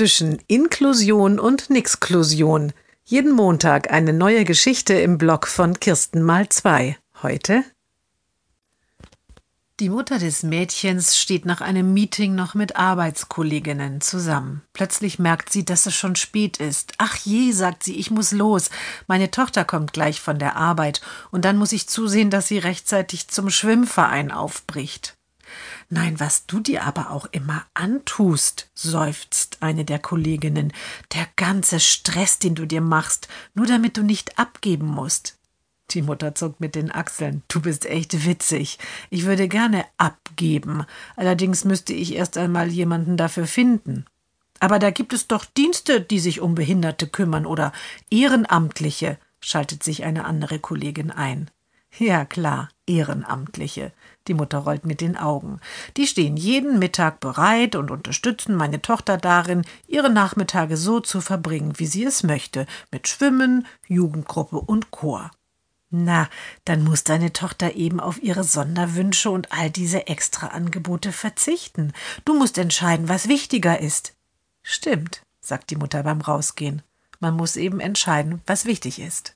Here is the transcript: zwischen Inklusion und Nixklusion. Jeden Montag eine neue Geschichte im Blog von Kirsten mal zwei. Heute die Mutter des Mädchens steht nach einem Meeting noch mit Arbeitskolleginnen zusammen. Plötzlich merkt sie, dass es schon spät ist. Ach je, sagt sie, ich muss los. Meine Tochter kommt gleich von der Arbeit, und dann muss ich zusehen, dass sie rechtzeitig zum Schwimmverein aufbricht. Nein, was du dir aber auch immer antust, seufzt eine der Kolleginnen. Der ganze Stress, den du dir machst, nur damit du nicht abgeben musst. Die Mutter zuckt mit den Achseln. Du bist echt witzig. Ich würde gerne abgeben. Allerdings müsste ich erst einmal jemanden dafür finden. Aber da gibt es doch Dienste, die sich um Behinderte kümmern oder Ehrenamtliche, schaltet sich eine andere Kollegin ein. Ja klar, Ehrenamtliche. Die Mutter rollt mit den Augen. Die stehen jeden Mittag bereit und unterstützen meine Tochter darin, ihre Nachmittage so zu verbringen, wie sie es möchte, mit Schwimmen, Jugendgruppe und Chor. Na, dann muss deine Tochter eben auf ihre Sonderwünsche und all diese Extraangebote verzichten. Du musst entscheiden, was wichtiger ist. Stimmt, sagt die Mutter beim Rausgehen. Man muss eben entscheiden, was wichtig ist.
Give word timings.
zwischen 0.00 0.38
Inklusion 0.46 1.38
und 1.38 1.68
Nixklusion. 1.68 2.72
Jeden 3.04 3.32
Montag 3.32 3.92
eine 3.92 4.14
neue 4.14 4.46
Geschichte 4.46 4.94
im 4.94 5.18
Blog 5.18 5.46
von 5.46 5.78
Kirsten 5.78 6.22
mal 6.22 6.48
zwei. 6.48 6.96
Heute 7.22 7.64
die 9.78 9.90
Mutter 9.90 10.18
des 10.18 10.42
Mädchens 10.42 11.18
steht 11.18 11.44
nach 11.44 11.60
einem 11.60 11.92
Meeting 11.92 12.34
noch 12.34 12.54
mit 12.54 12.76
Arbeitskolleginnen 12.76 14.00
zusammen. 14.00 14.62
Plötzlich 14.72 15.18
merkt 15.18 15.52
sie, 15.52 15.66
dass 15.66 15.84
es 15.84 15.94
schon 15.94 16.16
spät 16.16 16.56
ist. 16.56 16.92
Ach 16.96 17.16
je, 17.16 17.52
sagt 17.52 17.82
sie, 17.82 17.96
ich 17.96 18.10
muss 18.10 18.32
los. 18.32 18.70
Meine 19.06 19.30
Tochter 19.30 19.66
kommt 19.66 19.94
gleich 19.94 20.20
von 20.20 20.38
der 20.38 20.56
Arbeit, 20.56 21.02
und 21.30 21.46
dann 21.46 21.56
muss 21.56 21.72
ich 21.72 21.88
zusehen, 21.88 22.28
dass 22.28 22.48
sie 22.48 22.58
rechtzeitig 22.58 23.28
zum 23.28 23.48
Schwimmverein 23.48 24.30
aufbricht. 24.30 25.16
Nein, 25.92 26.20
was 26.20 26.46
du 26.46 26.60
dir 26.60 26.84
aber 26.84 27.10
auch 27.10 27.26
immer 27.32 27.66
antust, 27.74 28.70
seufzt 28.74 29.58
eine 29.60 29.84
der 29.84 29.98
Kolleginnen. 29.98 30.72
Der 31.14 31.26
ganze 31.34 31.80
Stress, 31.80 32.38
den 32.38 32.54
du 32.54 32.64
dir 32.64 32.80
machst, 32.80 33.26
nur 33.54 33.66
damit 33.66 33.96
du 33.96 34.04
nicht 34.04 34.38
abgeben 34.38 34.86
musst. 34.86 35.36
Die 35.90 36.02
Mutter 36.02 36.36
zuckt 36.36 36.60
mit 36.60 36.76
den 36.76 36.92
Achseln. 36.92 37.42
Du 37.48 37.60
bist 37.60 37.86
echt 37.86 38.24
witzig. 38.24 38.78
Ich 39.10 39.24
würde 39.24 39.48
gerne 39.48 39.84
abgeben. 39.98 40.84
Allerdings 41.16 41.64
müsste 41.64 41.92
ich 41.92 42.14
erst 42.14 42.38
einmal 42.38 42.68
jemanden 42.70 43.16
dafür 43.16 43.48
finden. 43.48 44.04
Aber 44.60 44.78
da 44.78 44.90
gibt 44.90 45.12
es 45.12 45.26
doch 45.26 45.44
Dienste, 45.44 46.00
die 46.00 46.20
sich 46.20 46.40
um 46.40 46.54
Behinderte 46.54 47.08
kümmern 47.08 47.46
oder 47.46 47.72
Ehrenamtliche, 48.10 49.18
schaltet 49.40 49.82
sich 49.82 50.04
eine 50.04 50.24
andere 50.24 50.60
Kollegin 50.60 51.10
ein. 51.10 51.50
Ja 51.98 52.24
klar, 52.24 52.68
Ehrenamtliche. 52.86 53.92
Die 54.28 54.34
Mutter 54.34 54.58
rollt 54.58 54.84
mit 54.84 55.00
den 55.00 55.16
Augen. 55.16 55.60
Die 55.96 56.06
stehen 56.06 56.36
jeden 56.36 56.78
Mittag 56.78 57.20
bereit 57.20 57.74
und 57.74 57.90
unterstützen 57.90 58.54
meine 58.54 58.80
Tochter 58.80 59.16
darin, 59.16 59.64
ihre 59.86 60.10
Nachmittage 60.10 60.76
so 60.76 61.00
zu 61.00 61.20
verbringen, 61.20 61.78
wie 61.78 61.86
sie 61.86 62.04
es 62.04 62.22
möchte, 62.22 62.66
mit 62.92 63.08
Schwimmen, 63.08 63.66
Jugendgruppe 63.86 64.60
und 64.60 64.90
Chor. 64.90 65.30
Na, 65.90 66.28
dann 66.64 66.84
muss 66.84 67.02
deine 67.02 67.32
Tochter 67.32 67.74
eben 67.74 67.98
auf 67.98 68.22
ihre 68.22 68.44
Sonderwünsche 68.44 69.30
und 69.30 69.50
all 69.50 69.70
diese 69.70 70.06
Extraangebote 70.06 71.10
verzichten. 71.10 71.92
Du 72.24 72.38
musst 72.38 72.58
entscheiden, 72.58 73.08
was 73.08 73.26
wichtiger 73.26 73.80
ist. 73.80 74.14
Stimmt, 74.62 75.22
sagt 75.40 75.70
die 75.70 75.76
Mutter 75.76 76.04
beim 76.04 76.20
Rausgehen. 76.20 76.82
Man 77.18 77.34
muss 77.34 77.56
eben 77.56 77.80
entscheiden, 77.80 78.40
was 78.46 78.66
wichtig 78.66 79.00
ist. 79.00 79.34